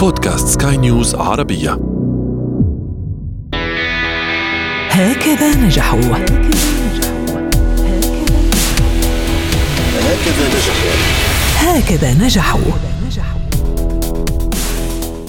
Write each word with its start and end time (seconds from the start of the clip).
بودكاست 0.00 0.62
سكاي 0.62 0.76
نيوز 0.76 1.14
عربية. 1.14 1.78
هكذا 4.90 5.56
نجحوا. 5.56 6.00
هكذا 10.00 10.48
نجحوا. 10.48 10.92
هكذا 11.56 12.14
نجحوا 12.14 12.89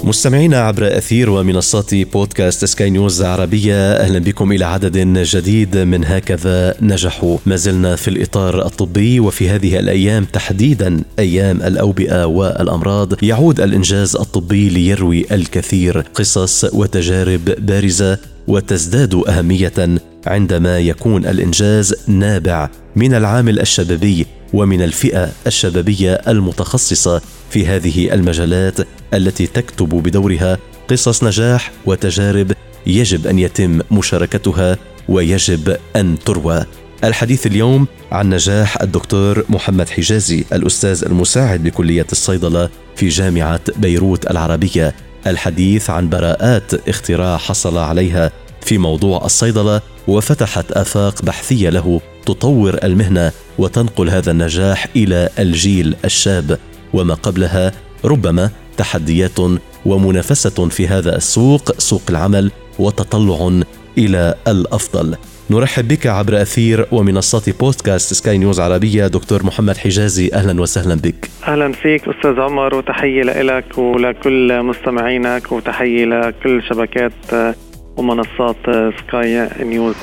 مستمعينا 0.04 0.58
عبر 0.58 0.98
أثير 0.98 1.30
ومنصات 1.30 1.96
بودكاست 1.96 2.66
سكاي 2.66 2.90
نيوز 2.90 3.22
عربية 3.22 3.76
أهلا 3.76 4.20
بكم 4.20 4.52
إلى 4.52 4.66
عدد 4.66 4.98
جديد 5.08 5.78
من 5.78 6.06
هكذا 6.06 6.76
نجحوا 6.82 7.38
ما 7.46 7.56
زلنا 7.56 7.96
في 7.96 8.08
الإطار 8.08 8.66
الطبي 8.66 9.20
وفي 9.20 9.50
هذه 9.50 9.80
الأيام 9.80 10.26
تحديدا 10.26 11.04
أيام 11.20 11.62
الأوبئة 11.62 12.26
والأمراض 12.26 13.24
يعود 13.24 13.62
الإنجاز 13.62 14.16
الطبي 14.16 14.70
ليروي 14.70 15.26
الكثير. 15.32 16.00
قصص 16.14 16.64
وتجارب 16.74 17.46
بارزة 17.46 18.18
وتزداد 18.48 19.16
أهمية 19.16 19.98
عندما 20.28 20.80
يكون 20.80 21.26
الإنجاز 21.26 21.96
نابع 22.08 22.70
من 22.96 23.14
العامل 23.14 23.60
الشبابي 23.60 24.26
ومن 24.54 24.82
الفئة 24.82 25.32
الشبابية 25.48 26.14
المتخصصة 26.14 27.22
في 27.50 27.68
هذه 27.68 28.14
المجالات. 28.14 28.78
التي 29.14 29.48
تكتب 29.48 29.90
بدورها 29.90 30.58
قصص 30.90 31.24
نجاح 31.24 31.72
وتجارب 31.86 32.52
يجب 32.88 33.28
أن 33.28 33.40
يتم 33.40 33.80
مشاركتها 33.92 34.78
ويجب 35.10 35.78
أن 35.96 36.20
تروى. 36.26 36.66
الحديث 37.04 37.48
اليوم 37.48 37.88
عن 38.12 38.30
نجاح 38.30 38.82
الدكتور 38.82 39.46
محمد 39.50 39.90
حجازي 39.90 40.46
الأستاذ 40.54 41.04
المساعد 41.06 41.64
بكليه 41.64 42.08
الصيدلة 42.12 42.70
في 42.96 43.08
جامعة 43.08 43.62
بيروت 43.78 44.32
العربية. 44.32 44.96
الحديث 45.28 45.90
عن 45.90 46.10
براءات 46.10 46.90
اختراع 46.90 47.38
حصل 47.38 47.78
عليها 47.78 48.32
في 48.62 48.78
موضوع 48.78 49.26
الصيدلة 49.26 49.82
وفتحت 50.08 50.72
آفاق 50.72 51.22
بحثية 51.22 51.70
له 51.70 52.02
تطور 52.26 52.78
المهنة 52.84 53.32
وتنقل 53.58 54.10
هذا 54.10 54.32
النجاح 54.32 54.88
إلى 54.96 55.30
الجيل 55.40 55.96
الشاب 56.06 56.60
وما 56.94 57.14
قبلها 57.14 57.72
ربما 58.06 58.50
تحديات 58.78 59.40
ومنافسة 59.86 60.70
في 60.70 60.88
هذا 60.88 61.16
السوق 61.16 61.80
سوق 61.80 62.02
العمل 62.10 62.52
وتطلع 62.80 63.62
إلى 63.98 64.36
الأفضل. 64.48 65.16
نرحب 65.50 65.88
بك 65.88 66.08
عبر 66.08 66.42
أثير 66.42 66.86
ومنصات 66.92 67.50
بودكاست 67.60 68.14
سكاي 68.14 68.38
نيوز 68.38 68.60
عربية 68.60 69.08
دكتور 69.08 69.46
محمد 69.46 69.78
حجازي. 69.78 70.32
أهلا 70.34 70.62
وسهلا 70.62 70.96
بك. 70.96 71.30
أهلا 71.48 71.72
فيك 71.72 72.02
أستاذ 72.08 72.40
عمر 72.40 72.76
وتحية 72.76 73.22
لك 73.24 73.78
ولكل 73.78 74.64
مستمعينك 74.64 75.52
وتحية 75.52 76.06
لكل 76.06 76.64
شبكات 76.70 77.56
ومنصات 77.98 78.56
سكاي 79.00 79.50
نيوز. 79.64 79.96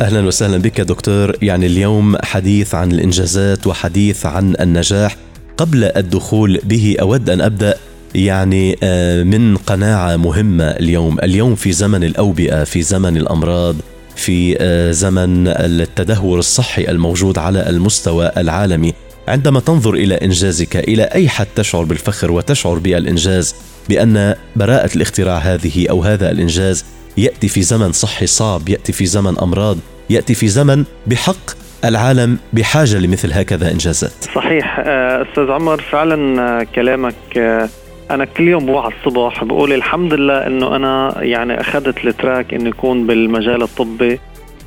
أهلا 0.00 0.26
وسهلا 0.26 0.56
بك 0.56 0.80
دكتور. 0.80 1.32
يعني 1.42 1.66
اليوم 1.66 2.16
حديث 2.24 2.74
عن 2.74 2.92
الإنجازات 2.92 3.66
وحديث 3.66 4.26
عن 4.26 4.54
النجاح. 4.60 5.16
قبل 5.58 5.84
الدخول 5.84 6.60
به 6.64 6.96
أود 7.00 7.30
أن 7.30 7.40
أبدأ 7.40 7.74
يعني 8.14 8.78
آه، 8.82 9.22
من 9.22 9.56
قناعة 9.56 10.16
مهمة 10.16 10.64
اليوم. 10.64 11.18
اليوم 11.18 11.54
في 11.54 11.72
زمن 11.72 12.04
الأوبئة 12.04 12.64
في 12.64 12.82
زمن 12.82 13.16
الأمراض 13.16 13.76
في 14.16 14.56
آه، 14.58 14.90
زمن 14.90 15.48
التدهور 15.48 16.38
الصحي 16.38 16.88
الموجود 16.88 17.38
على 17.38 17.68
المستوى 17.68 18.30
العالمي. 18.36 18.94
عندما 19.28 19.60
تنظر 19.60 19.94
إلى 19.94 20.14
إنجازك 20.14 20.76
إلى 20.76 21.02
أي 21.02 21.28
حد 21.28 21.46
تشعر 21.56 21.84
بالفخر 21.84 22.30
وتشعر 22.30 22.78
بالإنجاز 22.78 23.54
بأن 23.88 24.34
براءة 24.56 24.96
الاختراع 24.96 25.38
هذه 25.38 25.86
أو 25.90 26.02
هذا 26.02 26.30
الإنجاز 26.30 26.84
يأتي 27.16 27.48
في 27.48 27.62
زمن 27.62 27.92
صحي 27.92 28.26
صعب 28.26 28.68
يأتي 28.68 28.92
في 28.92 29.06
زمن 29.06 29.38
أمراض 29.38 29.76
يأتي 30.10 30.34
في 30.34 30.48
زمن 30.48 30.84
بحق 31.06 31.57
العالم 31.84 32.38
بحاجة 32.52 32.98
لمثل 32.98 33.32
هكذا 33.32 33.70
انجازات 33.70 34.10
صحيح 34.34 34.78
آه، 34.78 35.22
أستاذ 35.22 35.50
عمر 35.50 35.80
فعلا 35.80 36.42
آه، 36.42 36.66
كلامك 36.74 37.14
آه، 37.36 37.68
أنا 38.10 38.24
كل 38.24 38.48
يوم 38.48 38.66
بوعى 38.66 38.92
الصبح 38.92 39.44
بقول 39.44 39.72
الحمد 39.72 40.14
لله 40.14 40.46
إنه 40.46 40.76
أنا 40.76 41.14
يعني 41.22 41.60
أخذت 41.60 42.06
التراك 42.06 42.54
اني 42.54 42.68
اكون 42.68 43.06
بالمجال 43.06 43.62
الطبي 43.62 44.20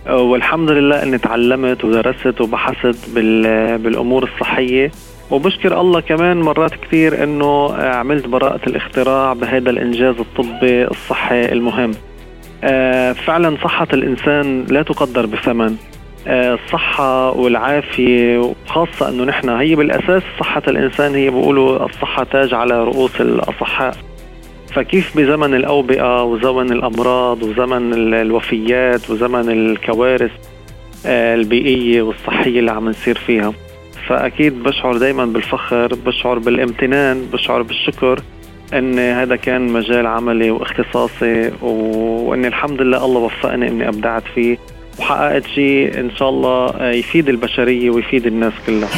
والحمد 0.09 0.72
لله 0.72 1.03
إني 1.03 1.17
تعلمت 1.17 1.83
ودرست 1.83 2.41
وبحثت 2.41 3.09
بالأمور 3.79 4.23
الصحية. 4.23 4.91
وبشكر 5.31 5.81
الله 5.81 5.99
كمان 5.99 6.41
مرات 6.41 6.72
كثير 6.75 7.23
إنه 7.23 7.73
عملت 7.73 8.28
براءة 8.28 8.59
الاختراع 8.67 9.33
بهذا 9.33 9.69
الإنجاز 9.69 10.16
الطبي 10.19 10.88
الصحي 10.88 11.45
المهم. 11.45 11.91
فعلا 13.13 13.57
صحة 13.63 13.88
الإنسان 13.93 14.66
لا 14.69 14.81
تقدر 14.81 15.25
بثمن. 15.25 15.75
الصحة 16.28 17.32
والعافية 17.32 18.38
وخاصة 18.38 19.09
إنه 19.09 19.24
نحن 19.24 19.50
هي 19.50 19.76
بالأساس 19.76 20.24
صحة 20.40 20.62
الإنسان 20.68 21.16
هي 21.16 21.30
بيقولوا 21.30 21.86
الصحة 21.86 22.24
تاج 22.24 22.54
على 22.54 22.84
رؤوس 22.84 23.22
الأصحاء. 23.22 23.96
فكيف 24.74 25.18
بزمن 25.18 25.54
الأوبئة 25.56 26.24
وزمن 26.24 26.72
الأمراض 26.72 27.44
وزمن 27.44 28.14
الوفيات 28.14 29.09
وزمن 29.09 29.50
الكوارث 29.50 30.32
آه، 31.06 31.36
البيئية 31.36 32.02
والصحية 32.02 32.59
اللي 32.59 32.72
عم 32.72 32.90
نصير 32.90 33.18
فيها. 33.18 33.53
فأكيد 34.08 34.64
بشعر 34.64 34.98
دائما 34.98 35.26
بالفخر 35.26 35.96
بشعر 36.06 36.40
بالامتنان 36.40 37.26
بشعر 37.34 37.62
بالشكر 37.62 38.20
إن 38.74 39.00
هذا 39.00 39.36
كان 39.36 39.68
مجال 39.74 40.08
عملي 40.08 40.52
واختصاصي 40.52 41.52
واني 41.62 42.48
الحمد 42.48 42.82
لله 42.82 43.06
الله 43.06 43.20
وفقني 43.20 43.68
إني 43.68 43.88
أبدعت 43.88 44.24
فيه. 44.36 44.58
وحققت 45.01 45.44
شيء 45.56 46.00
إن 46.00 46.12
شاء 46.19 46.29
الله 46.29 46.89
يفيد 46.91 47.29
البشرية 47.29 47.89
ويفيد 47.89 48.25
الناس 48.25 48.53
كلها. 48.66 48.89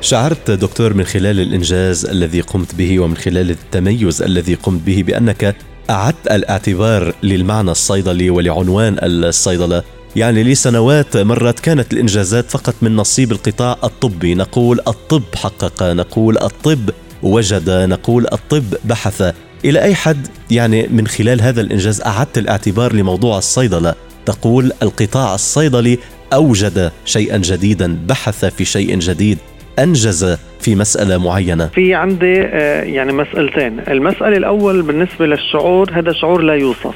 شعرت 0.00 0.50
دكتور 0.50 0.94
من 0.94 1.04
خلال 1.04 1.40
الإنجاز 1.40 2.06
الذي 2.06 2.40
قمت 2.40 2.74
به 2.74 3.00
ومن 3.00 3.16
خلال 3.16 3.50
التميز 3.50 4.22
الذي 4.22 4.54
قمت 4.54 4.80
به 4.86 5.02
بأنك 5.06 5.56
أعدت 5.90 6.26
الاعتبار 6.30 7.14
للمعنى 7.22 7.70
الصيدلي 7.70 8.30
ولعنوان 8.30 8.96
الصيدلة. 9.02 9.82
يعني 10.16 10.42
لسنوات 10.42 11.16
مرت 11.16 11.60
كانت 11.60 11.92
الإنجازات 11.92 12.50
فقط 12.50 12.74
من 12.82 12.96
نصيب 12.96 13.32
القطاع 13.32 13.76
الطبي. 13.84 14.34
نقول 14.34 14.80
الطب 14.88 15.34
حقق 15.34 15.82
نقول 15.82 16.38
الطب 16.38 16.90
وجد 17.22 17.70
نقول 17.70 18.26
الطب 18.32 18.74
بحث. 18.84 19.34
إلى 19.64 19.82
أي 19.82 19.94
حد؟ 19.94 20.26
يعني 20.50 20.86
من 20.90 21.06
خلال 21.06 21.42
هذا 21.42 21.60
الإنجاز 21.60 22.00
أعدت 22.00 22.38
الاعتبار 22.38 22.92
لموضوع 22.92 23.38
الصيدلة. 23.38 23.94
تقول 24.30 24.72
القطاع 24.82 25.34
الصيدلي 25.34 25.98
أوجد 26.32 26.92
شيئا 27.04 27.36
جديدا 27.36 27.98
بحث 28.08 28.44
في 28.44 28.64
شيء 28.64 28.98
جديد 28.98 29.38
أنجز 29.78 30.38
في 30.60 30.74
مسألة 30.74 31.18
معينة. 31.18 31.66
في 31.66 31.94
عندي 31.94 32.42
آه، 32.42 32.82
يعني 32.82 33.12
مسألتين. 33.12 33.80
المسألة 33.88 34.36
الأول 34.36 34.82
بالنسبة 34.82 35.26
للشعور 35.26 35.90
هذا 35.92 36.12
شعور 36.12 36.42
لا 36.42 36.54
يوصف. 36.54 36.94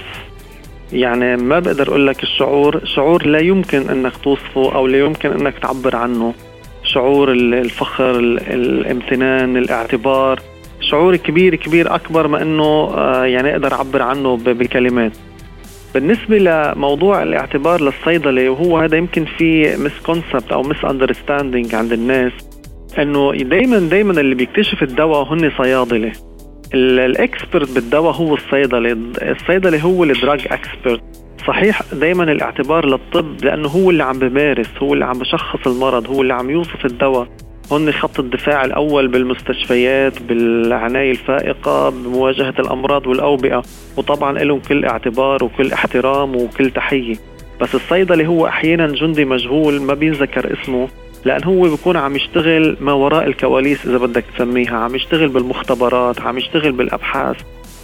يعني 0.93 1.37
ما 1.37 1.59
بقدر 1.59 1.89
أقول 1.89 2.07
لك 2.07 2.23
الشعور 2.23 2.81
شعور 2.85 3.27
لا 3.27 3.39
يمكن 3.39 3.89
إنك 3.91 4.17
توصفه 4.17 4.75
أو 4.75 4.87
لا 4.87 4.99
يمكن 4.99 5.31
إنك 5.31 5.59
تعبر 5.59 5.97
عنه. 5.97 6.35
شعور 6.85 7.33
الفخر 7.33 8.11
الامتنان 8.51 9.57
الاعتبار. 9.57 10.41
شعور 10.81 11.17
كبير 11.17 11.55
كبير 11.55 11.95
أكبر 11.95 12.29
ما 12.29 12.43
إنه 12.43 12.65
آه، 12.65 13.25
يعني 13.25 13.53
أقدر 13.53 13.75
أعبر 13.75 14.03
عنه 14.03 14.37
بكلمات. 14.37 15.13
بالنسبة 15.95 16.39
لموضوع 16.39 17.23
الاعتبار 17.23 17.81
للصيدلة 17.81 18.51
وهو 18.51 18.79
هذا 18.79 18.97
يمكن 18.97 19.25
في 19.25 19.77
misconcept 19.77 20.53
أو 20.53 20.63
misunderstanding 20.63 21.75
عند 21.75 21.93
الناس 21.93 22.33
إنه 22.99 23.33
دائما 23.33 23.79
دائما 23.79 24.21
اللي 24.21 24.35
بيكتشف 24.35 24.83
الدواء 24.83 25.23
هن 25.33 25.51
صيادلة. 25.59 26.13
الإكسبرت 26.75 27.75
بالدواء 27.75 28.15
هو 28.15 28.35
الصيدلي 28.35 28.93
الصيدلي 29.23 29.85
هو 29.85 30.05
الدراج 30.05 30.47
إكسبرت. 30.51 31.03
صحيح 31.47 31.83
دائما 31.93 32.25
الاعتبار 32.25 32.87
للطب 32.87 33.45
لأنه 33.45 33.69
هو 33.69 33.91
اللي 33.91 34.05
عم 34.05 34.19
بمارس 34.19 34.71
هو 34.83 34.95
اللي 34.95 35.05
عم 35.05 35.19
بشخص 35.19 35.67
المرض 35.67 36.07
هو 36.07 36.23
اللي 36.23 36.35
عم 36.35 36.51
يوصف 36.51 36.87
الدواء. 36.87 37.29
هن 37.73 37.93
خط 37.93 38.21
الدفاع 38.21 38.65
الأول 38.65 39.09
بالمستشفيات 39.09 40.23
بالعناية 40.23 41.11
الفائقة 41.11 41.89
بمواجهة 41.89 42.55
الأمراض 42.59 43.07
والأوبئة. 43.07 43.63
وطبعا 43.97 44.39
لهم 44.39 44.61
كل 44.61 44.85
اعتبار 44.85 45.45
وكل 45.45 45.73
احترام 45.73 46.37
وكل 46.37 46.71
تحية. 46.71 47.15
بس 47.61 47.75
الصيدلي 47.75 48.27
هو 48.27 48.47
أحيانا 48.47 48.87
جندي 48.87 49.25
مجهول 49.25 49.83
ما 49.83 49.95
بينذكر 49.95 50.53
اسمه 50.53 50.89
لأن 51.25 51.45
هو 51.45 51.63
بيكون 51.63 51.97
عم 51.97 52.17
يشتغل 52.17 52.77
ما 52.81 52.93
وراء 52.93 53.27
الكواليس 53.27 53.87
إذا 53.87 53.99
بدك 53.99 54.25
تسميها. 54.37 54.77
عم 54.77 54.95
يشتغل 54.95 55.29
بالمختبرات 55.29 56.21
عم 56.21 56.39
يشتغل 56.39 56.73
بالأبحاث. 56.73 57.37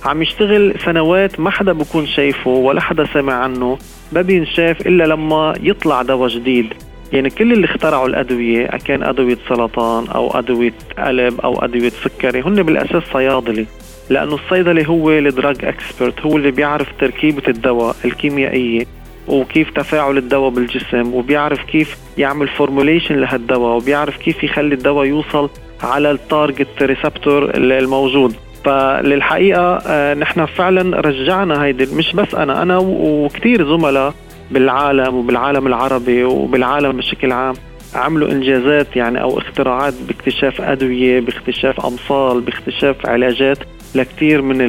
عم 0.05 0.23
يشتغل 0.23 0.75
سنوات 0.85 1.41
ما 1.41 1.51
حدا 1.51 1.73
بكون 1.73 2.07
شايفه 2.07 2.51
ولا 2.51 2.81
حدا 2.81 3.05
سمع 3.15 3.35
عنه. 3.35 3.79
ما 4.13 4.23
بينشاف 4.23 4.87
إلا 4.87 5.05
لما 5.05 5.55
يطلع 5.63 6.03
دواء 6.03 6.29
جديد. 6.29 6.75
يعني 7.13 7.31
كل 7.31 7.53
اللي 7.53 7.65
اخترعوا 7.65 8.07
الأدوية 8.09 8.67
كان 8.67 9.03
أدوية 9.03 9.39
سرطان 9.49 10.07
أو 10.07 10.39
أدوية 10.39 10.75
قلب 10.99 11.41
أو 11.41 11.65
أدوية 11.65 11.91
سكري 11.91 12.43
هن 12.43 12.63
بالأساس 12.63 13.03
صيادلة 13.13 13.67
لأنه 14.11 14.35
الصيدلي 14.35 14.89
هو 14.89 15.11
الدراج 15.11 15.65
إكسبرت 15.65 16.21
هو 16.21 16.37
اللي 16.37 16.51
بيعرف 16.51 16.89
تركيبة 17.01 17.43
الدواء 17.49 17.97
الكيميائية 18.05 18.87
وكيف 19.29 19.71
تفاعل 19.71 20.19
الدواء 20.19 20.51
بالجسم 20.51 21.15
وبيعرف 21.15 21.65
كيف 21.65 21.97
يعمل 22.19 22.49
formulation 22.49 23.15
لهالدواء 23.15 23.77
وبيعرف 23.77 24.17
كيف 24.17 24.45
يخلي 24.45 24.75
الدواء 24.75 25.07
يوصل 25.07 25.51
على 25.83 26.11
ال 26.11 26.21
target 26.21 26.83
receptor 26.83 27.51
الموجود. 27.55 28.35
فللحقيقة 28.65 29.79
آه، 29.87 30.15
نحن 30.15 30.47
فعلا 30.47 31.01
رجعنا 31.01 31.65
هيدي 31.65 31.87
مش 31.95 32.13
بس 32.13 32.35
أنا 32.35 32.63
أنا 32.63 32.79
وكثير 32.79 33.65
زملاء 33.77 34.15
بالعالم 34.51 35.15
وبالعالم 35.15 35.67
العربي 35.67 36.25
وبالعالم 36.25 36.93
بشكل 36.93 37.33
عام 37.33 37.55
عملوا 37.95 38.31
إنجازات 38.33 38.97
يعني 38.97 39.23
أو 39.23 39.39
اختراعات 39.39 39.95
باكتشاف 40.09 40.61
أدوية 40.61 41.21
باكتشاف 41.21 41.87
أمصال 41.87 42.41
باكتشاف 42.41 43.07
علاجات 43.07 43.59
لكثير 43.95 44.43
من 44.43 44.61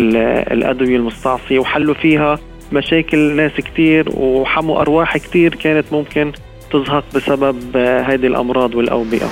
الأدوية 0.51 0.95
المستعصية 0.95 1.59
وحلوا 1.59 1.93
فيها 1.93 2.39
مشاكل 2.71 3.17
ناس 3.17 3.51
كثير 3.51 4.09
وحموا 4.17 4.81
أرواح 4.81 5.17
كثير 5.17 5.55
كانت 5.55 5.93
ممكن 5.93 6.31
تزهق 6.71 7.03
بسبب 7.15 7.77
هذه 7.77 8.27
الأمراض 8.27 8.75
والأوبئة. 8.75 9.29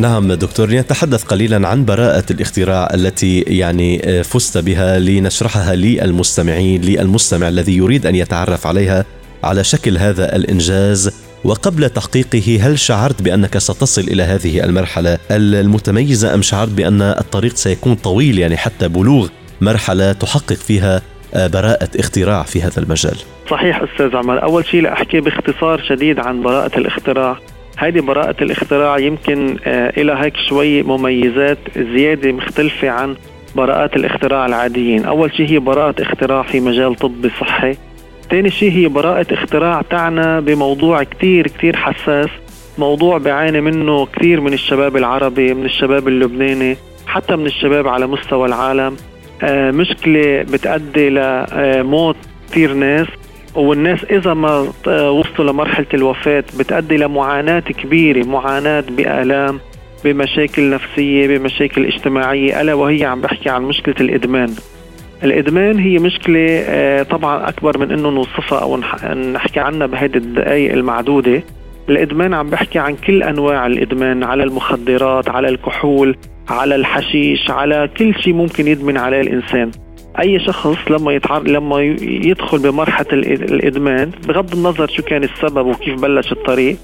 نعم 0.00 0.32
دكتور 0.32 0.70
نتحدث 0.70 1.24
قليلا 1.24 1.68
عن 1.68 1.84
براءة 1.84 2.24
الاختراع 2.30 2.88
التي 2.94 3.40
يعني 3.40 4.22
فزت 4.22 4.58
بها 4.58 4.98
لنشرحها 4.98 5.74
للمستمعين 5.74 6.82
للمستمع 6.82 7.48
الذي 7.48 7.76
يريد 7.76 8.06
أن 8.06 8.14
يتعرف 8.14 8.66
عليها 8.66 9.04
على 9.44 9.64
شكل 9.64 9.98
هذا 9.98 10.36
الإنجاز 10.36 11.10
وقبل 11.44 11.90
تحقيقه 11.90 12.58
هل 12.62 12.78
شعرت 12.78 13.22
بأنك 13.22 13.58
ستصل 13.58 14.00
إلى 14.00 14.22
هذه 14.22 14.64
المرحلة 14.64 15.18
المتميزة 15.30 16.34
أم 16.34 16.42
شعرت 16.42 16.70
بأن 16.70 17.02
الطريق 17.02 17.56
سيكون 17.56 17.94
طويل 17.94 18.38
يعني 18.38 18.56
حتى 18.56 18.88
بلوغ 18.88 19.28
مرحلة 19.60 20.12
تحقق 20.12 20.52
فيها 20.52 21.02
براءة 21.36 21.88
اختراع 21.98 22.42
في 22.42 22.62
هذا 22.62 22.82
المجال. 22.82 23.16
صحيح 23.50 23.82
أستاذ 23.82 24.16
عمر. 24.16 24.42
أول 24.42 24.66
شيء 24.66 24.82
لأحكي 24.82 25.20
باختصار 25.20 25.82
شديد 25.82 26.18
عن 26.18 26.42
براءة 26.42 26.78
الاختراع. 26.78 27.36
هذه 27.76 28.00
براءة 28.00 28.36
الاختراع 28.42 28.98
يمكن 28.98 29.56
آه 29.64 29.92
إلى 29.96 30.12
هيك 30.12 30.36
شوي 30.48 30.82
مميزات 30.82 31.58
زيادة 31.76 32.32
مختلفة 32.32 32.90
عن 32.90 33.16
براءات 33.56 33.96
الاختراع 33.96 34.46
العاديين. 34.46 35.04
أول 35.04 35.32
شيء 35.36 35.50
هي 35.50 35.58
براءة 35.58 36.02
اختراع 36.02 36.42
في 36.42 36.60
مجال 36.60 36.94
طبي 36.94 37.30
صحي. 37.40 37.76
ثاني 38.30 38.50
شيء 38.50 38.72
هي 38.72 38.88
براءة 38.88 39.34
اختراع 39.34 39.82
تعنى 39.82 40.40
بموضوع 40.40 41.02
كتير 41.02 41.46
كتير 41.46 41.76
حساس. 41.76 42.28
موضوع 42.78 43.18
بيعاني 43.18 43.60
منه 43.60 44.06
كثير 44.06 44.40
من 44.40 44.52
الشباب 44.52 44.96
العربي 44.96 45.54
من 45.54 45.64
الشباب 45.64 46.08
اللبناني 46.08 46.76
حتى 47.06 47.36
من 47.36 47.46
الشباب 47.46 47.88
على 47.88 48.06
مستوى 48.06 48.48
العالم. 48.48 48.96
آه 49.42 49.70
مشكلة 49.70 50.42
بتأدي 50.42 51.10
لموت 51.10 52.16
كثير 52.50 52.72
ناس. 52.74 53.06
والناس 53.54 54.04
إذا 54.04 54.34
ما 54.34 54.58
وصلوا 54.86 55.52
لمرحلة 55.52 55.86
الوفاة 55.94 56.44
بتأدي 56.58 56.96
لمعاناة 56.96 57.60
كبيرة 57.60 58.24
معاناة 58.26 58.84
بآلام 58.90 59.60
بمشاكل 60.04 60.70
نفسية 60.70 61.26
بمشاكل 61.38 61.86
اجتماعية 61.86 62.60
ألا 62.60 62.74
وهي 62.74 63.04
عم 63.04 63.20
بحكي 63.20 63.48
عن 63.48 63.62
مشكلة 63.62 63.94
الإدمان. 64.00 64.54
الإدمان 65.24 65.78
هي 65.78 65.98
مشكلة 65.98 66.46
آه، 66.66 67.02
طبعا 67.02 67.48
أكبر 67.48 67.78
من 67.78 67.92
إنه 67.92 68.10
نوصفها 68.10 68.58
أو 68.58 68.76
نحكي 69.32 69.60
عنها 69.60 69.86
بهيدي 69.86 70.18
الدقائق 70.18 70.72
المعدودة. 70.72 71.42
الإدمان 71.88 72.34
عم 72.34 72.50
بحكي 72.50 72.78
عن 72.78 72.96
كل 72.96 73.22
أنواع 73.22 73.66
الإدمان 73.66 74.24
على 74.24 74.42
المخدرات 74.42 75.28
على 75.28 75.48
الكحول. 75.48 76.16
على 76.48 76.74
الحشيش 76.74 77.50
على 77.50 77.90
كل 77.96 78.14
شيء 78.14 78.34
ممكن 78.34 78.68
يدمن 78.68 78.96
عليه 78.96 79.20
الإنسان. 79.20 79.70
أي 80.20 80.40
شخص 80.40 80.76
لما 80.90 81.12
يتعر... 81.12 81.42
لما 81.42 81.80
يدخل 82.02 82.58
بمرحلة 82.58 83.06
الإدمان 83.12 84.10
بغض 84.28 84.54
النظر 84.54 84.88
شو 84.88 85.02
كان 85.02 85.24
السبب 85.24 85.66
وكيف 85.66 86.00
بلش 86.00 86.32
الطريق 86.32 86.76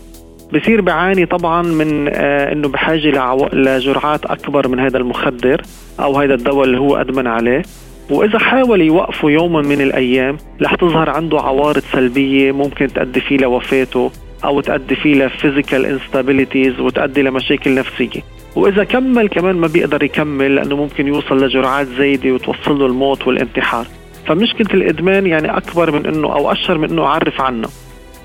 بصير 0.55 0.81
بعاني 0.81 1.26
طبعا 1.26 1.62
من 1.62 2.09
آه 2.09 2.53
إنه 2.53 2.69
بحاجة 2.69 3.11
لعو... 3.11 3.49
لجرعات 3.53 4.26
أكبر 4.26 4.69
من 4.69 4.81
هذا 4.81 4.99
المخدر 4.99 5.62
أو 6.00 6.17
هذا 6.20 6.35
الدواء 6.35 6.64
اللي 6.64 6.79
هو 6.79 6.97
أدمن 6.97 7.26
عليه. 7.26 7.62
وإذا 8.11 8.38
حاول 8.38 8.81
يوقفه 8.81 9.31
يوما 9.31 9.62
من 9.62 9.81
الأيام 9.81 10.37
رح 10.62 10.75
تظهر 10.75 11.11
عنده 11.11 11.41
عوارض 11.41 11.82
سلبية 11.93 12.53
ممكن 12.53 12.87
تؤدي 12.87 13.20
فيه 13.20 13.37
لوفاته. 13.37 14.11
أو 14.44 14.61
تؤدي 14.61 14.97
فيه 14.97 15.15
ل 15.26 15.33
physical 15.33 15.87
instabilities 15.87 16.81
وتؤدي 16.81 17.23
لمشاكل 17.23 17.75
نفسية. 17.75 18.21
وإذا 18.56 18.85
كمل 18.85 19.29
كمان 19.29 19.56
ما 19.56 19.67
بيقدر 19.67 20.03
يكمل 20.03 20.55
لأنه 20.55 20.77
ممكن 20.77 21.06
يوصل 21.06 21.44
لجرعات 21.44 21.87
زايدة 21.87 22.33
وتوصل 22.33 22.79
له 22.79 22.87
الموت 22.87 23.27
والانتحار. 23.27 23.87
فمشكلة 24.27 24.75
الإدمان 24.75 25.27
يعني 25.27 25.56
أكبر 25.56 25.91
من 25.91 26.06
إنه 26.06 26.33
أو 26.33 26.53
أشهر 26.53 26.79
من 26.79 26.91
إنه 26.91 27.05
أعرف 27.05 27.41
عنه. 27.41 27.69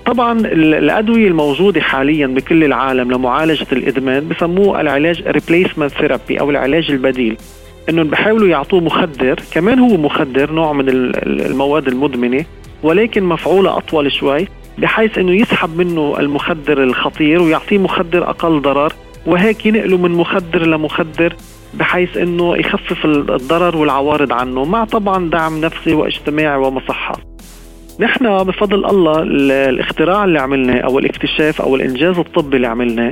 طبعا 0.06 0.40
الأدوية 0.40 1.28
الموجودة 1.28 1.82
حاليا 1.82 2.28
بكل 2.28 2.64
العالم 2.64 3.12
لمعالجة 3.12 3.68
الإدمان 3.72 4.28
بسموه 4.28 4.82
العلاج 4.82 5.24
replacement 5.28 5.92
therapy 5.92 6.40
أو 6.40 6.50
العلاج 6.50 6.92
البديل. 6.92 7.38
إنهم 7.90 8.08
بحاولوا 8.08 8.48
يعطوه 8.48 8.80
مخدر 8.80 9.40
كمان 9.54 9.80
هو 9.80 9.98
مخدر 9.98 10.52
نوع 10.52 10.74
من 10.74 10.86
المواد 10.90 11.88
المدمنة 11.88 12.46
ولكن 12.84 13.24
مفعوله 13.24 13.78
أطول 13.78 14.12
شوي. 14.12 14.48
بحيث 14.78 15.18
إنه 15.18 15.32
يسحب 15.32 15.78
منه 15.78 16.16
المخدر 16.20 16.84
الخطير 16.84 17.42
ويعطيه 17.42 17.78
مخدر 17.78 18.30
أقل 18.30 18.62
ضرر. 18.62 18.94
وهيك 19.26 19.66
ينقله 19.66 19.98
من 19.98 20.12
مخدر 20.12 20.68
لمخدر 20.68 21.34
بحيث 21.74 22.18
إنه 22.18 22.58
يخفف 22.58 23.06
الضرر 23.06 23.78
والعوارض 23.78 24.34
عنه 24.34 24.66
مع 24.66 24.86
طبعا 24.86 25.30
دعم 25.30 25.62
نفسي 25.62 25.94
واجتماعي 25.94 26.58
ومصحة. 26.58 27.20
نحن 28.00 28.44
بفضل 28.44 28.86
الله 28.86 29.24
الاختراع 29.70 30.24
اللي 30.26 30.40
عملناه 30.40 30.80
أو 30.80 31.00
الاكتشاف 31.00 31.62
أو 31.62 31.76
الإنجاز 31.76 32.18
الطبي 32.18 32.56
اللي 32.56 32.68
عملناه 32.68 33.12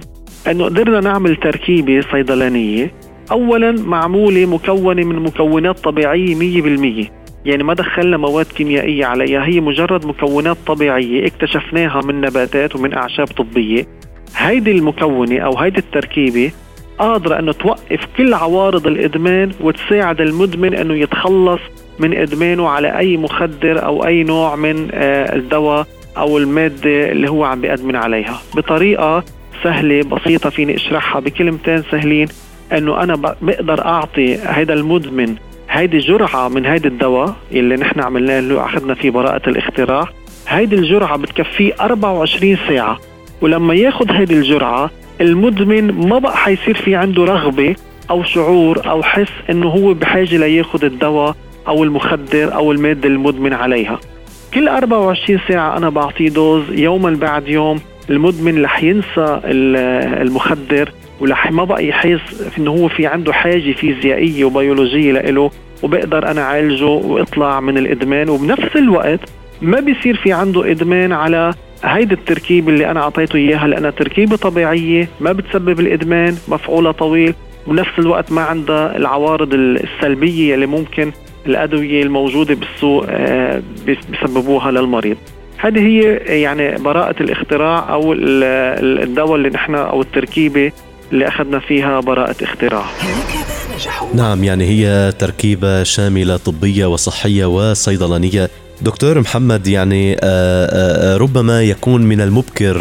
إنه 0.51 0.65
قدرنا 0.65 1.00
نعمل 1.00 1.35
تركيبة 1.35 2.01
صيدلانية. 2.12 2.91
اولا 3.31 3.71
معمولة 3.71 4.45
مكونة 4.45 5.03
من 5.03 5.15
مكونات 5.15 5.79
طبيعية 5.79 6.35
100% 6.35 7.12
يعني 7.45 7.63
ما 7.63 7.74
دخلنا 7.74 8.18
مواد 8.18 8.45
كيميائية 8.45 9.06
عليها 9.06 9.45
هي 9.45 9.59
مجرد 9.59 10.06
مكونات 10.06 10.57
طبيعية 10.68 11.27
اكتشفناها 11.27 12.01
من 12.01 12.21
نباتات 12.21 12.75
ومن 12.75 12.94
أعشاب 12.94 13.27
طبية. 13.27 13.88
هيدي 14.36 14.71
المكونة 14.71 15.39
أو 15.39 15.57
هيدي 15.57 15.80
التركيبة 15.80 16.51
قادرة 17.00 17.39
أنه 17.39 17.51
توقف 17.51 18.07
كل 18.18 18.33
عوارض 18.33 18.88
الإدمان 18.88 19.51
وتساعد 19.62 20.21
المدمن 20.21 20.74
أنه 20.75 20.93
يتخلص 20.93 21.62
من 22.00 22.13
إدمانه 22.13 22.67
على 22.70 22.98
أي 22.98 23.17
مخدر 23.17 23.86
أو 23.86 24.05
أي 24.05 24.24
نوع 24.24 24.55
من 24.55 24.89
آه، 24.93 25.36
الدواء 25.36 25.88
أو 26.17 26.38
المادة 26.38 27.12
اللي 27.12 27.29
هو 27.29 27.43
عم 27.43 27.62
بيأدمن 27.62 27.96
عليها. 27.96 28.41
بطريقة 28.55 29.24
سهلة 29.63 30.03
بسيطة 30.03 30.50
فيني 30.50 30.75
أشرحها 30.75 31.20
بكلمتين 31.20 31.84
سهلين. 31.91 32.27
إنه 32.72 33.03
أنا 33.03 33.15
بقدر 33.41 33.86
أعطي 33.86 34.36
هذا 34.36 34.74
المدمن 34.74 35.36
هيدي 35.69 35.98
جرعة 36.00 36.48
من 36.50 36.65
هيدي 36.65 36.88
الدواء 36.88 37.36
اللي 37.51 37.75
نحن 37.75 38.00
عملناه 38.00 38.39
اللي 38.39 38.65
أخذنا 38.65 38.93
فيه 38.93 39.10
براءة 39.10 39.50
الاختراع 39.50 40.07
هيدي 40.48 40.75
الجرعة 40.75 41.17
بتكفيه 41.17 41.74
24 41.81 42.57
ساعة. 42.67 43.00
ولما 43.41 43.74
ياخذ 43.74 44.12
هيدي 44.12 44.34
الجرعة 44.34 44.89
المدمن 45.22 46.07
ما 46.07 46.19
بقى 46.19 46.38
حيصير 46.38 46.75
في 46.75 46.95
عنده 46.95 47.24
رغبة 47.25 47.75
أو 48.10 48.24
شعور 48.24 48.89
أو 48.89 49.03
حس 49.03 49.27
إنه 49.50 49.67
هو 49.69 49.93
بحاجة 49.93 50.38
لياخذ 50.38 50.84
الدواء 50.86 51.36
أو 51.67 51.84
المخدر 51.84 52.53
أو 52.53 52.72
المادة 52.72 53.10
المدمن 53.10 53.53
عليها. 53.53 54.00
كل 54.53 54.67
24 54.69 55.39
ساعة 55.48 55.77
أنا 55.77 55.89
بعطيه 55.89 56.29
دوز 56.29 56.63
يوما 56.72 57.17
بعد 57.22 57.48
يوم 57.48 57.79
المدمن 58.10 58.63
رح 58.63 58.84
ينسى 58.84 59.39
المخدر 59.45 60.89
ورح 61.19 61.51
ما 61.51 61.63
بقى 61.63 61.88
يحس 61.88 62.51
إنه 62.57 62.72
هو 62.72 62.88
في 62.88 63.07
عنده 63.07 63.34
حاجة 63.34 63.72
فيزيائية 63.74 64.45
وبيولوجية 64.45 65.12
لإله 65.12 65.51
وبقدر 65.84 66.31
أنا 66.31 66.41
أعالجه 66.41 66.86
وإطلع 66.86 67.60
من 67.60 67.77
الإدمان. 67.77 68.29
وبنفس 68.29 68.75
الوقت 68.75 69.19
ما 69.62 69.79
بيصير 69.79 70.15
في 70.15 70.34
عنده 70.34 70.72
إدمان 70.72 71.12
على 71.12 71.53
هيدي 71.84 72.13
التركيبة 72.13 72.69
اللي 72.69 72.91
أنا 72.91 73.00
أعطيته 73.00 73.38
إياها 73.38 73.67
لأنها 73.67 73.89
تركيبة 73.89 74.36
طبيعية 74.36 75.07
ما 75.19 75.31
بتسبب 75.31 75.79
الإدمان 75.79 76.36
مفعولها 76.48 76.91
طويل. 76.91 77.34
وبنفس 77.67 78.00
الوقت 78.00 78.31
ما 78.31 78.41
عندها 78.41 78.98
العوارض 78.98 79.53
السلبية 79.53 80.55
اللي 80.55 80.65
ممكن 80.65 81.12
الأدوية 81.48 82.03
الموجودة 82.03 82.55
بالسوق 82.55 83.05
آه، 83.10 83.62
بيسببوها 83.86 84.72
للمريض. 84.72 85.17
هذه 85.57 85.79
هي 85.79 86.01
يعني 86.41 86.77
براءة 86.77 87.15
الاختراع 87.24 87.93
أو 87.93 88.13
الدواء 88.13 89.36
اللي 89.36 89.50
نحن 89.50 89.75
أو 89.75 90.01
التركيبة 90.01 90.72
اللي 91.12 91.27
أخذنا 91.27 91.59
فيها 91.59 92.00
براءة 92.00 92.35
اختراع. 92.43 92.85
نعم 94.13 94.43
يعني 94.43 94.65
هي 94.65 95.12
تركيبة 95.19 95.83
شاملة 95.83 96.38
طبية 96.38 96.85
وصحية 96.85 97.45
وصيدلانية. 97.45 98.50
دكتور 98.81 99.19
محمد 99.19 99.67
يعني 99.67 100.13
ربما 101.17 101.63
يكون 101.63 102.01
من 102.01 102.21
المبكر 102.21 102.77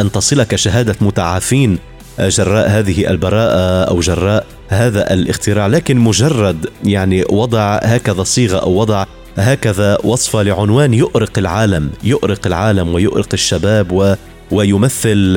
أن 0.00 0.12
تصلك 0.12 0.54
شهادة 0.56 0.96
متعافين 1.00 1.78
جراء 2.20 2.68
هذه 2.68 3.10
البراءة 3.10 3.84
أو 3.84 4.00
جراء 4.00 4.46
هذا 4.68 5.14
الاختراع. 5.14 5.66
لكن 5.66 5.96
مجرد 5.96 6.66
يعني 6.84 7.24
وضع 7.30 7.78
هكذا 7.82 8.22
صيغة 8.22 8.58
أو 8.58 8.74
وضع 8.76 9.04
هكذا 9.36 9.98
وصفة 10.04 10.42
لعنوان 10.42 10.94
يؤرق 10.94 11.38
العالم 11.38 11.90
يؤرق 12.04 12.46
العالم 12.46 12.94
ويؤرق 12.94 13.28
الشباب 13.32 14.16
ويمثل 14.50 15.36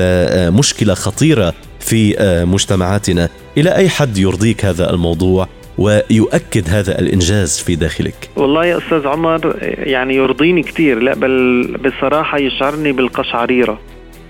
مشكلة 0.54 0.94
خطيرة 0.94 1.54
في 1.80 2.16
مجتمعاتنا. 2.48 3.30
إلى 3.58 3.76
أي 3.76 3.90
حد 3.90 4.18
يرضيك 4.18 4.66
هذا 4.66 4.90
الموضوع 4.90 5.48
ويؤكد 5.78 6.70
هذا 6.70 7.00
الإنجاز 7.00 7.60
في 7.60 7.76
داخلك؟ 7.76 8.30
والله 8.36 8.66
يا 8.66 8.78
أستاذ 8.78 9.08
عمر 9.08 9.56
يعني 9.62 10.16
يرضيني 10.16 10.64
كثير 10.64 11.00
لا 11.00 11.16
بل 11.16 11.78
بصراحة 11.86 12.38
يشعرني 12.38 12.92
بالقشعريرة. 12.92 13.80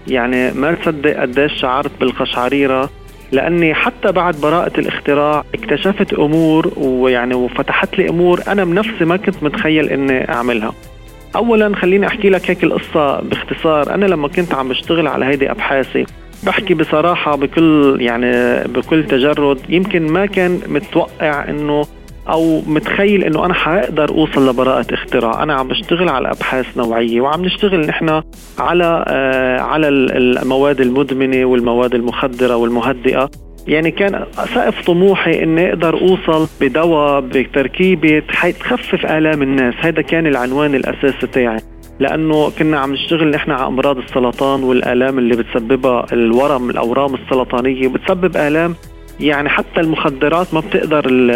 يعني 0.08 0.52
ما 0.52 0.74
تصدق 0.74 1.22
قديش 1.22 1.52
شعرت 1.62 1.92
بالقشعريرة 2.00 2.90
لأني 3.32 3.74
حتى 3.74 4.12
بعد 4.12 4.36
براءة 4.36 4.80
الاختراع 4.80 5.44
اكتشفت 5.54 6.14
أمور 6.14 6.74
ويعني 6.78 7.34
وفتحت 7.34 7.98
لي 7.98 8.10
أمور 8.10 8.42
أنا 8.48 8.64
بنفسي 8.64 9.06
ما 9.06 9.18
كنت 9.18 9.44
متخيل 9.44 9.90
إني 9.90 10.30
أعملها. 10.30 10.74
اولا 11.36 11.76
خليني 11.76 12.08
أحكي 12.08 12.30
لك 12.30 12.50
هيك 12.50 12.64
القصة 12.64 13.22
باختصار، 13.22 13.94
أنا 13.94 14.06
لما 14.06 14.28
كنت 14.28 14.54
عم 14.54 14.70
بشتغل 14.70 15.08
على 15.08 15.26
هيدي 15.26 15.52
أبحاثي 15.52 16.06
بحكي 16.44 16.74
بصراحة 16.74 17.36
بكل 17.36 17.98
يعني 18.00 18.64
بكل 18.68 19.04
تجرد 19.04 19.60
يمكن 19.70 20.12
ما 20.12 20.26
كان 20.26 20.60
متوقع 20.68 21.50
إنه 21.50 21.86
أو 22.30 22.62
متخيل 22.68 23.24
إنه 23.24 23.46
أنا 23.46 23.54
حأقدر 23.54 24.10
أوصل 24.10 24.50
لبراءة 24.50 24.94
اختراع. 24.94 25.44
أنا 25.44 25.54
عم 25.54 25.68
بشتغل 25.68 26.10
على 26.10 26.32
أبحاث 26.32 26.78
نوعية 26.78 27.22
وعم 27.22 27.46
نشتغل 27.46 27.86
نحن 27.86 28.22
على 28.60 29.06
آه 29.08 29.60
على 29.60 29.88
المواد 29.88 30.82
المدمنة 30.82 31.46
والمواد 31.46 31.96
المخدرة 31.96 32.56
والمهدئة. 32.56 33.30
يعني 33.72 33.92
كان 33.92 34.26
سقف 34.56 34.86
طموحي 34.86 35.44
إني 35.44 35.70
أقدر 35.70 35.94
أوصل 35.94 36.48
بدواء 36.62 37.22
بتركيبة 37.22 38.20
تخفف 38.60 39.06
آلام 39.06 39.42
الناس. 39.42 39.74
هذا 39.80 40.02
كان 40.02 40.28
العنوان 40.28 40.76
الأساسي 40.76 41.28
تاعي. 41.28 41.60
لأنه 42.00 42.50
كنا 42.50 42.80
عم 42.80 42.94
نشتغل 42.94 43.30
نحن 43.30 43.52
على 43.52 43.68
أمراض 43.68 43.98
السرطان 43.98 44.64
والآلام 44.64 45.20
اللي 45.20 45.36
بتسببها 45.36 46.06
الورم 46.14 46.70
الأورام 46.70 47.16
السرطانية 47.16 47.88
بتسبب 47.88 48.38
آلام 48.38 48.76
يعني 49.20 49.50
حتى 49.50 49.80
المخدرات 49.82 50.54
ما 50.54 50.60
بتقدر 50.60 51.28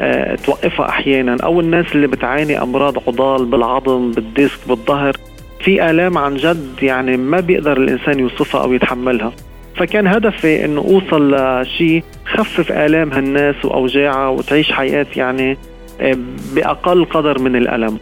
آه، 0.00 0.34
توقفها 0.34 0.88
أحيانا. 0.88 1.36
أو 1.42 1.60
الناس 1.60 1.86
اللي 1.94 2.06
بتعاني 2.06 2.62
أمراض 2.62 2.98
عضال 3.08 3.46
بالعظم 3.46 4.10
بالديسك 4.10 4.68
بالظهر. 4.68 5.16
في 5.60 5.90
آلام 5.90 6.18
عن 6.18 6.36
جد 6.36 6.82
يعني 6.82 7.16
ما 7.16 7.40
بيقدر 7.40 7.76
الإنسان 7.76 8.20
يوصفها 8.20 8.62
أو 8.62 8.72
يتحملها. 8.72 9.32
فكان 9.76 10.06
هدفي 10.06 10.64
إنه 10.64 10.80
أوصل 10.80 11.34
لشيء 11.34 12.04
خفف 12.26 12.72
آلام 12.72 13.12
هالناس 13.12 13.64
واوجاعها 13.64 14.28
وتعيش 14.28 14.72
حياة 14.72 15.06
يعني 15.16 15.58
آه، 16.00 16.16
بأقل 16.54 17.04
قدر 17.04 17.38
من 17.38 17.56
الألم. 17.56 17.98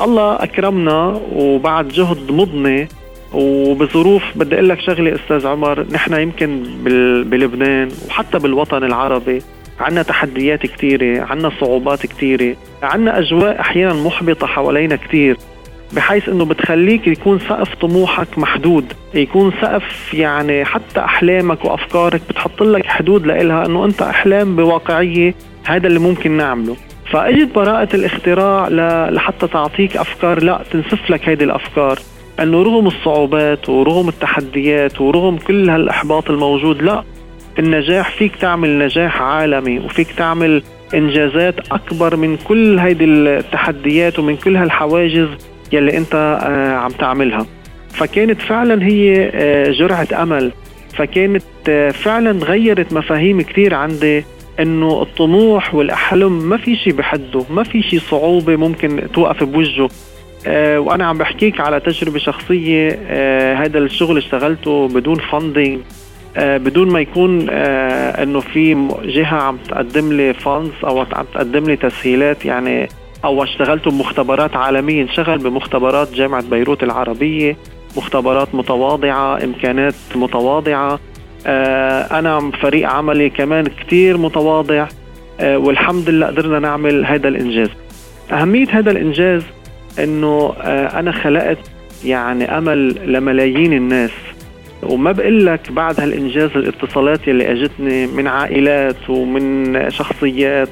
الله 0.00 0.34
أكرمنا 0.34 1.20
وبعد 1.32 1.88
جهد 1.88 2.32
مضني 2.32 2.88
وبظروف 3.34 4.22
بدي 4.36 4.54
أقول 4.54 4.68
لك 4.68 4.80
شغلة 4.80 5.14
أستاذ 5.14 5.46
عمر 5.46 5.86
نحن 5.92 6.14
يمكن 6.20 6.62
بلبنان 7.24 7.88
وحتى 8.08 8.38
بالوطن 8.38 8.84
العربي 8.84 9.42
عنا 9.80 10.02
تحديات 10.02 10.66
كثيرة 10.66 11.22
عنا 11.22 11.50
صعوبات 11.60 12.06
كثيرة 12.06 12.56
عنا 12.82 13.18
أجواء 13.18 13.60
أحيانا 13.60 13.94
محبطة 13.94 14.46
حوالينا 14.46 14.96
كثير 14.96 15.36
بحيث 15.92 16.28
إنه 16.28 16.44
بتخليك 16.44 17.06
يكون 17.06 17.38
سقف 17.38 17.74
طموحك 17.74 18.38
محدود 18.38 18.84
يكون 19.14 19.52
سقف 19.62 20.14
يعني 20.14 20.64
حتى 20.64 21.00
أحلامك 21.00 21.64
وأفكارك 21.64 22.20
بتحط 22.28 22.62
لك 22.62 22.86
حدود 22.86 23.26
لإلها 23.26 23.66
إنه 23.66 23.84
أنت 23.84 24.02
أحلام 24.02 24.56
بواقعية 24.56 25.34
هذا 25.66 25.86
اللي 25.86 25.98
ممكن 25.98 26.36
نعمله. 26.36 26.76
فإجت 27.10 27.54
براءة 27.54 27.96
الاختراع 27.96 28.68
لحتى 29.10 29.46
تعطيك 29.46 29.96
أفكار 29.96 30.42
لا 30.42 30.60
تنسف 30.70 31.10
لك 31.10 31.28
هيدي 31.28 31.44
الأفكار. 31.44 31.98
إنه 32.40 32.62
رغم 32.62 32.86
الصعوبات 32.86 33.68
ورغم 33.68 34.08
التحديات 34.08 35.00
ورغم 35.00 35.36
كل 35.36 35.70
هالإحباط 35.70 36.30
الموجود 36.30 36.82
لا 36.82 37.04
النجاح 37.58 38.10
فيك 38.18 38.36
تعمل 38.36 38.78
نجاح 38.78 39.22
عالمي 39.22 39.78
وفيك 39.78 40.12
تعمل 40.12 40.62
إنجازات 40.94 41.54
أكبر 41.72 42.16
من 42.16 42.36
كل 42.36 42.78
هيدي 42.78 43.04
التحديات 43.04 44.18
ومن 44.18 44.36
كل 44.36 44.56
هالحواجز 44.56 45.28
يلي 45.72 45.96
انت 45.96 46.14
آه، 46.42 46.76
عم 46.76 46.90
تعملها. 46.90 47.46
فكانت 47.90 48.40
فعلا 48.42 48.86
هي 48.86 49.30
آه، 49.34 49.70
جرعة 49.70 50.08
أمل. 50.22 50.52
فكانت 50.94 51.44
آه، 51.68 51.90
فعلا 51.90 52.44
غيرت 52.44 52.92
مفاهيم 52.92 53.40
كثير 53.40 53.74
عندي 53.74 54.24
إنه 54.60 55.02
الطموح 55.02 55.74
والأحلام 55.74 56.48
ما 56.48 56.56
في 56.56 56.76
شيء 56.76 56.92
بحده 56.92 57.44
ما 57.50 57.62
في 57.62 57.82
شيء 57.82 58.00
صعوبة 58.00 58.56
ممكن 58.56 59.02
توقف 59.14 59.44
بوجهه. 59.44 59.88
وأنا 60.76 61.06
عم 61.06 61.18
بحكيك 61.18 61.60
على 61.60 61.80
تجربة 61.80 62.18
شخصية 62.18 62.98
أه 63.06 63.54
هذا 63.54 63.78
الشغل 63.78 64.16
اشتغلته 64.16 64.88
بدون 64.88 65.18
funding 65.18 65.78
آه، 66.36 66.56
بدون 66.56 66.88
ما 66.88 67.00
يكون 67.00 67.50
إنه 67.50 68.40
في 68.40 68.88
جهة 69.04 69.36
عم 69.36 69.56
تقدم 69.68 70.12
لي 70.12 70.34
funds 70.34 70.72
أو 70.84 71.00
عم 71.00 71.26
تقدم 71.34 71.64
لي 71.64 71.76
تسهيلات 71.76 72.44
يعني 72.44 72.88
أو 73.24 73.42
اشتغلت 73.42 73.88
بمختبرات 73.88 74.56
عالمية 74.56 75.02
انشغل 75.02 75.38
بمختبرات 75.38 76.12
جامعة 76.12 76.48
بيروت 76.50 76.82
العربية 76.82 77.56
مختبرات 77.96 78.54
متواضعة 78.54 79.44
امكانات 79.44 79.94
متواضعة. 80.14 81.00
آه، 81.46 82.18
أنا 82.18 82.50
فريق 82.62 82.88
عملي 82.88 83.30
كمان 83.30 83.66
كتير 83.66 84.16
متواضع. 84.16 84.86
والحمد 85.40 86.08
لله 86.08 86.26
قدرنا 86.26 86.58
نعمل 86.58 87.06
هذا 87.06 87.28
الإنجاز. 87.28 87.70
أهمية 88.32 88.66
هذا 88.70 88.90
الإنجاز 88.90 89.42
إنه 89.98 90.52
أنا 90.98 91.12
خلقت 91.12 91.58
يعني 92.04 92.58
أمل 92.58 93.12
لملايين 93.12 93.72
الناس. 93.72 94.10
وما 94.82 95.12
بقول 95.12 95.46
لك 95.46 95.72
بعد 95.72 96.00
هالإنجاز 96.00 96.50
الإتصالات 96.56 97.28
يلي 97.28 97.52
أجتني 97.52 98.06
من 98.06 98.26
عائلات 98.26 99.10
ومن 99.10 99.90
شخصيات 99.90 100.68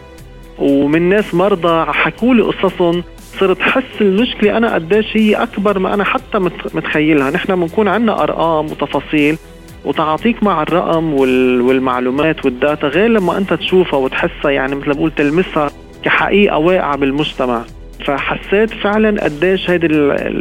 ومن 0.58 1.08
ناس 1.08 1.34
مرضى 1.34 1.92
حكوا 1.92 2.34
لي 2.34 2.42
قصصهم 2.42 3.04
صرت 3.38 3.60
حس 3.60 4.00
المشكلة 4.00 4.56
أنا 4.56 4.74
قديش 4.74 5.16
هي 5.16 5.34
أكبر 5.34 5.78
ما 5.78 5.94
أنا 5.94 6.04
حتى 6.04 6.38
متخيلها. 6.74 7.30
نحن 7.30 7.60
بنكون 7.60 7.88
عندنا 7.88 8.22
أرقام 8.22 8.66
وتفاصيل 8.66 9.38
وتعاطيك 9.84 10.42
مع 10.42 10.62
الرقم 10.62 11.14
والمعلومات 11.14 12.44
والداتا 12.44 12.86
غير 12.86 13.08
لما 13.08 13.38
أنت 13.38 13.52
تشوفها 13.52 13.98
وتحسها 13.98 14.50
يعني 14.50 14.74
مثل 14.74 14.94
بقول 14.94 15.10
تلمسها 15.10 15.70
كحقيقة 16.04 16.58
واقعة 16.58 16.96
بالمجتمع. 16.96 17.62
فحسيت 18.06 18.70
فعلا 18.70 19.24
قديش 19.24 19.70
هيدي 19.70 19.88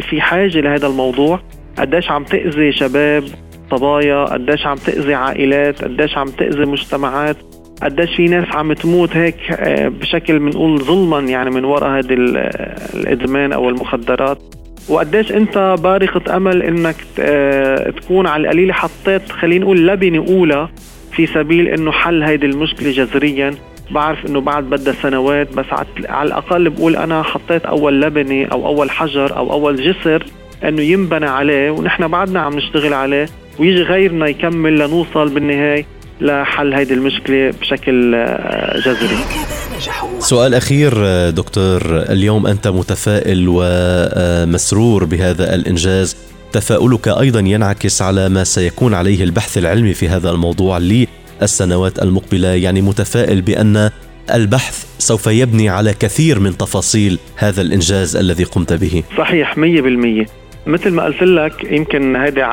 في 0.02 0.22
حاجة 0.22 0.60
لهذا 0.60 0.88
الموضوع. 0.88 1.40
قديش 1.80 2.12
عم 2.12 2.24
تأذي 2.24 2.72
شباب 2.72 3.24
صبايا 3.72 4.26
قديش 4.26 4.66
عم 4.66 4.76
تأذي 4.76 5.14
عائلات 5.14 5.84
قديش 5.84 6.18
عم 6.18 6.28
تأذي 6.28 6.66
مجتمعات. 6.66 7.38
قديش 7.84 8.16
في 8.16 8.26
ناس 8.28 8.46
عم 8.56 8.74
تموت 8.74 9.18
هيك 9.18 9.36
آه، 9.52 9.88
بشكل 9.88 10.40
بنقول 10.40 10.80
ظلما 10.82 11.20
يعني 11.20 11.50
من 11.50 11.66
وراء 11.66 11.90
هذا 11.90 12.14
الإدمان 12.94 13.54
أو 13.54 13.70
المخدرات. 13.70 14.38
وقديش 14.90 15.32
أنت 15.32 15.76
بارقة 15.84 16.38
أمل 16.38 16.64
إنك 16.64 16.96
آه، 17.20 17.90
تكون 17.90 18.28
على 18.28 18.44
القليلة 18.44 18.74
حطيت 18.74 19.32
خلينا 19.32 19.66
نقول 19.66 19.88
لبنة 19.88 20.26
أولى 20.28 20.70
في 21.12 21.28
سبيل 21.28 21.68
إنه 21.68 21.92
حل 21.92 22.24
هيدي 22.24 22.46
المشكلة 22.46 22.92
جذريا. 22.92 23.54
بعرف 23.92 24.26
إنه 24.26 24.42
بعد 24.42 24.64
بدها 24.64 24.94
سنوات 24.94 25.54
بس 25.54 25.66
على 26.10 26.28
الأقل 26.28 26.70
بقول 26.70 26.96
أنا 26.96 27.24
حطيت 27.24 27.66
أول 27.66 28.02
لبنة 28.02 28.46
أو 28.46 28.68
أول 28.68 28.90
حجر 28.92 29.38
أو 29.38 29.52
أول 29.52 29.76
جسر 29.76 30.24
إنه 30.64 30.82
ينبنى 30.82 31.26
عليه 31.26 31.72
ونحن 31.72 32.08
بعدنا 32.08 32.40
عم 32.40 32.56
نشتغل 32.56 32.94
عليه 32.94 33.26
ويجي 33.60 33.82
غيرنا 33.82 34.28
يكمل 34.28 34.80
لنوصل 34.80 35.30
بالنهاية. 35.30 35.86
لحل 36.22 36.74
هيدي 36.74 36.94
المشكلة 36.94 37.54
بشكل 37.62 38.16
آه، 38.16 38.80
جذري. 38.80 39.18
سؤال 40.20 40.54
أخير 40.54 40.94
آه، 40.98 41.30
دكتور. 41.30 41.82
اليوم 42.10 42.48
أنت 42.48 42.68
متفائل 42.68 43.46
ومسرور 43.50 45.04
بهذا 45.06 45.56
الإنجاز. 45.56 46.18
تفاؤلك 46.52 47.08
أيضا 47.08 47.40
ينعكس 47.40 48.02
على 48.02 48.30
ما 48.30 48.44
سيكون 48.44 48.94
عليه 48.94 49.24
البحث 49.24 49.58
العلمي 49.58 49.94
في 49.94 50.10
هذا 50.10 50.30
الموضوع 50.30 50.78
للسنوات 51.42 52.02
المقبلة. 52.02 52.48
يعني 52.48 52.82
متفائل 52.82 53.42
بأن 53.42 53.90
البحث 54.34 54.86
سوف 55.00 55.28
يبني 55.28 55.70
على 55.70 55.94
كثير 55.94 56.40
من 56.40 56.58
تفاصيل 56.58 57.20
هذا 57.36 57.62
الإنجاز 57.62 58.16
الذي 58.16 58.44
قمت 58.44 58.74
به. 58.74 59.04
صحيح 59.18 59.58
100% 59.58 60.26
مثل 60.68 60.94
ما 60.94 61.04
قلت 61.04 61.24
لك 61.24 61.72
يمكن 61.72 62.16
هيدي 62.16 62.48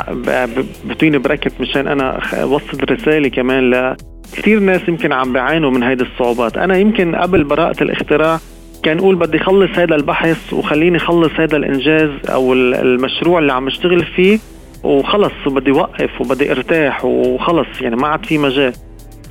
بتويني 0.86 1.18
بركت 1.18 1.60
مشان 1.60 1.88
أنا 1.88 2.20
وصل 2.44 2.90
رسالة 2.90 3.28
كمان 3.28 3.70
ل 3.70 3.96
كثير 4.32 4.60
ناس 4.60 4.88
يمكن 4.88 5.12
عم 5.12 5.32
بيعانوا 5.32 5.70
من 5.70 5.82
هيدي 5.82 6.04
الصعوبات. 6.04 6.56
أنا 6.56 6.76
يمكن 6.76 7.14
قبل 7.14 7.44
براءة 7.44 7.82
الاختراع 7.82 8.38
كان 8.82 8.98
يقول 8.98 9.16
بدي 9.16 9.38
خلص 9.38 9.70
هذا 9.78 9.94
البحث 9.94 10.52
وخليني 10.52 10.98
خلص 10.98 11.32
هذا 11.36 11.56
الإنجاز 11.56 12.10
أو 12.30 12.52
المشروع 12.52 13.38
اللي 13.38 13.52
عم 13.52 13.66
اشتغل 13.66 14.04
فيه 14.04 14.38
وخلص 14.84 15.32
وبدي 15.46 15.70
وقف 15.72 16.20
وبدي 16.20 16.50
ارتاح 16.50 17.04
وخلص 17.04 17.66
يعني 17.80 17.96
ما 17.96 18.08
عاد 18.08 18.26
في 18.26 18.38
مجال. 18.38 18.72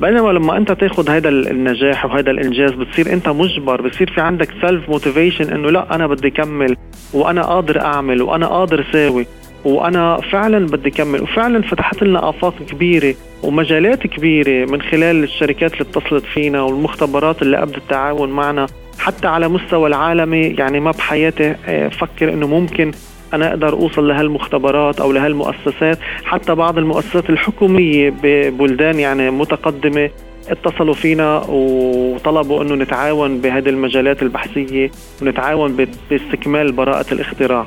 بينما 0.02 0.30
لما 0.30 0.58
انت 0.58 0.72
تاخذ 0.72 1.10
هذا 1.10 1.30
النجاح 1.30 2.06
وهذا 2.06 2.32
الانجاز 2.32 2.72
بتصير 2.72 3.14
انت 3.14 3.30
مجبر 3.30 3.82
بتصير 3.82 4.12
في 4.12 4.22
عندك 4.22 4.50
self 4.62 4.90
motivation 4.90 5.54
انه 5.54 5.72
لا 5.72 5.96
أنا 5.96 6.08
بدي 6.08 6.30
كمل 6.30 6.78
وأنا 7.14 7.42
قادر 7.42 7.82
اعمل 7.82 8.22
وأنا 8.22 8.48
قادر 8.48 8.86
ساوي 8.92 9.28
وأنا 9.66 10.22
فعلا 10.32 10.68
بدي 10.68 10.90
كمل. 10.90 11.22
وفعلا 11.22 11.62
فتحت 11.62 12.04
لنا 12.04 12.30
آفاق 12.30 12.54
كبيرة 12.70 13.16
ومجالات 13.44 14.08
كبيرة 14.08 14.72
من 14.72 14.82
خلال 14.82 15.24
الشركات 15.24 15.74
اللي 15.74 15.84
اتصلت 15.84 16.26
فينا 16.26 16.62
والمختبرات 16.62 17.42
اللي 17.42 17.64
ابدت 17.64 17.78
التعاون 17.78 18.30
معنا. 18.30 18.68
حتى 19.00 19.28
على 19.28 19.48
مستوى 19.48 19.88
العالمي 19.88 20.42
يعني 20.42 20.80
ما 20.80 20.92
بحياتي 20.92 21.56
آه، 21.68 21.88
فكر 21.88 22.34
إنه 22.34 22.48
ممكن 22.48 22.92
أنا 23.34 23.50
أقدر 23.50 23.74
أوصل 23.74 24.08
لهالمختبرات 24.08 25.00
أو 25.00 25.12
لهالمؤسسات 25.12 26.00
حتى 26.26 26.56
بعض 26.56 26.78
المؤسسات 26.78 27.30
الحكومية 27.30 28.14
ببلدان 28.24 29.00
يعني 29.00 29.32
متقدمة 29.32 30.10
اتصلوا 30.50 30.94
فينا 30.94 31.38
وطلبوا 31.50 32.64
إنه 32.64 32.76
نتعاون 32.76 33.42
بهذه 33.42 33.70
المجالات 33.70 34.22
البحثية 34.22 34.92
ونتعاون 35.22 35.88
باستكمال 36.10 36.72
براءة 36.72 37.14
الاختراع. 37.14 37.66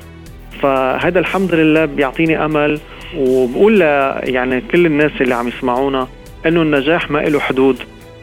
فهذا 0.62 1.18
الحمد 1.18 1.54
لله 1.54 1.85
بيعطيني 1.85 2.44
أمل 2.44 2.80
وبقول 3.18 3.80
يعني 3.80 4.61
كل 4.61 4.87
الناس 4.87 5.12
اللي 5.21 5.35
عم 5.35 5.49
يسمعونا 5.49 6.09
إنه 6.47 6.62
النجاح 6.62 7.11
ما 7.11 7.18
له 7.18 7.40
حدود. 7.40 7.76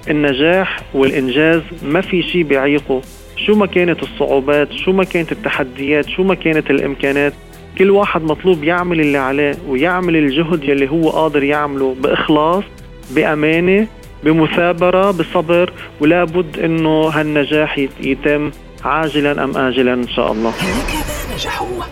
النجاح 0.09 0.79
والإنجاز 0.93 1.61
ما 1.83 2.01
في 2.01 2.21
شيء 2.21 2.43
بيعيقه. 2.43 3.01
شو 3.45 3.55
ما 3.55 3.65
كانت 3.65 4.03
الصعوبات 4.03 4.71
شو 4.73 4.91
ما 4.91 5.03
كانت 5.03 5.31
التحديات 5.31 6.09
شو 6.09 6.23
ما 6.23 6.35
كانت 6.35 6.71
الإمكانات 6.71 7.33
كل 7.77 7.89
واحد 7.89 8.21
مطلوب 8.21 8.63
يعمل 8.63 9.01
اللي 9.01 9.17
عليه 9.17 9.57
ويعمل 9.67 10.15
الجهد 10.15 10.63
يلي 10.63 10.89
هو 10.89 11.09
قادر 11.09 11.43
يعمله 11.43 11.95
بإخلاص 12.03 12.63
بأمانة 13.11 13.87
بمثابرة 14.23 15.11
بصبر 15.11 15.73
ولا 15.99 16.23
بد 16.23 16.59
إنه 16.59 17.07
هالنجاح 17.07 17.77
يتم 18.01 18.51
عاجلا 18.83 19.43
أم 19.43 19.57
اجلا 19.57 19.93
إن 19.93 20.07
شاء 20.07 20.31
الله. 20.31 20.53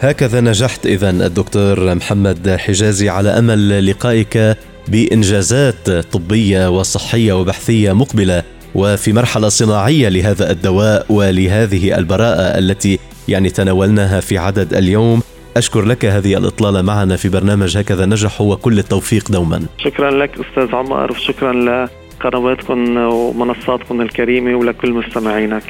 هكذا 0.01 0.41
نجحت 0.41 0.85
اذا 0.85 1.09
الدكتور 1.09 1.95
محمد 1.95 2.49
حجازي 2.59 3.09
على 3.09 3.29
أمل 3.29 3.87
لقائك 3.89 4.57
بإنجازات 4.87 5.89
طبية 5.89 6.69
وصحية 6.69 7.33
وبحثية 7.33 7.93
مقبلة. 7.93 8.43
وفي 8.75 9.13
مرحلة 9.13 9.49
صناعية 9.49 10.09
لهذا 10.09 10.51
الدواء 10.51 11.05
ولهذه 11.09 11.97
البراءة 11.97 12.57
التي 12.59 12.99
يعني 13.27 13.49
تناولناها 13.49 14.19
في 14.19 14.37
عدد 14.37 14.73
اليوم. 14.73 15.21
أشكر 15.57 15.81
لك 15.81 16.05
هذه 16.05 16.37
الإطلالة 16.37 16.81
معنا 16.81 17.15
في 17.15 17.29
برنامج 17.29 17.77
هكذا 17.77 18.05
نجح 18.05 18.41
وكل 18.41 18.79
التوفيق 18.79 19.31
دوما. 19.31 19.65
شكرا 19.77 20.11
لك 20.11 20.31
أستاذ 20.39 20.75
عمر 20.75 21.11
وشكرا 21.11 21.87
لقنواتكم 22.19 22.97
ومنصاتكم 22.97 24.01
الكريمة 24.01 24.55
ولكل 24.55 24.91
مستمعينك. 24.91 25.63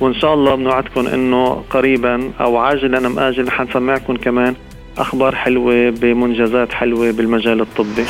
وإن 0.00 0.14
شاء 0.14 0.34
الله 0.34 0.54
بنوعدكم 0.54 1.06
أنه 1.06 1.62
قريبا 1.70 2.30
أو 2.40 2.56
عاجلا 2.56 3.06
أم 3.06 3.18
آجلا 3.18 3.50
حنسمعكم 3.50 4.16
كمان 4.16 4.54
أخبار 4.98 5.34
حلوة 5.34 5.90
بمنجزات 5.90 6.72
حلوة 6.72 7.10
بالمجال 7.10 7.60
الطبي. 7.60 8.04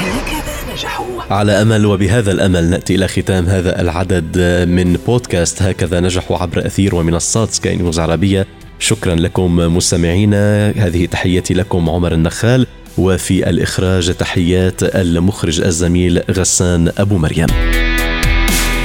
على 1.31 1.53
أمل 1.53 1.87
وبهذا 1.87 2.33
الأمل 2.33 2.71
نأتي 2.71 2.95
إلى 2.95 3.09
ختام 3.09 3.47
هذا 3.47 3.81
العدد 3.81 4.39
من 4.69 4.99
بودكاست. 5.07 5.63
هكذا 5.63 6.01
نجحوا 6.01 6.37
عبر 6.39 6.67
أثير 6.67 6.95
ومنصات 6.95 7.51
سكاي 7.51 7.77
نيوز 7.77 8.01
عربية. 8.01 8.47
شكرا 8.79 9.15
لكم 9.15 9.57
مستمعينا. 9.57 10.71
هذه 10.77 11.07
تحياتي 11.07 11.55
لكم 11.55 11.91
عمر 11.91 12.13
النخال. 12.13 12.67
وفي 12.99 13.51
الإخراج 13.51 14.15
تحيات 14.15 14.83
المخرج 14.83 15.61
الزميل 15.61 16.23
غسان 16.31 16.93
أبو 16.99 17.19
مريم. 17.19 17.47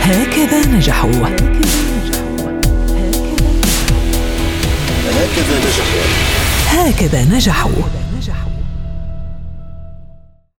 هكذا 0.02 0.68
نجحوا. 0.68 1.12
هكذا 5.10 5.58
نجحوا. 5.58 5.89
هكذا 6.90 7.24
نجحوا. 7.24 8.09